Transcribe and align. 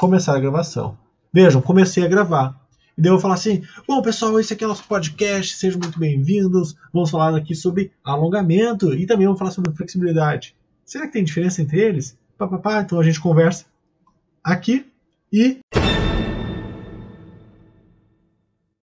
começar 0.00 0.34
a 0.34 0.40
gravação. 0.40 0.96
Vejam, 1.30 1.60
comecei 1.60 2.02
a 2.02 2.08
gravar. 2.08 2.58
E 2.96 3.02
daí 3.02 3.10
eu 3.10 3.16
vou 3.16 3.20
falar 3.20 3.34
assim: 3.34 3.62
bom, 3.86 4.00
pessoal, 4.00 4.40
esse 4.40 4.50
aqui 4.50 4.64
é 4.64 4.66
o 4.66 4.70
nosso 4.70 4.84
podcast, 4.84 5.56
sejam 5.56 5.78
muito 5.78 5.98
bem-vindos. 5.98 6.74
Vamos 6.90 7.10
falar 7.10 7.36
aqui 7.36 7.54
sobre 7.54 7.92
alongamento 8.02 8.94
e 8.94 9.06
também 9.06 9.26
vamos 9.26 9.38
falar 9.38 9.50
sobre 9.50 9.72
flexibilidade. 9.72 10.56
Será 10.86 11.06
que 11.06 11.12
tem 11.12 11.22
diferença 11.22 11.60
entre 11.60 11.78
eles? 11.78 12.18
Pá, 12.38 12.48
pá, 12.48 12.56
pá. 12.56 12.80
Então 12.80 12.98
a 12.98 13.02
gente 13.02 13.20
conversa 13.20 13.66
aqui 14.42 14.86
e 15.30 15.58